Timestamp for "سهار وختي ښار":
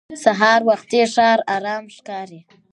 0.23-1.39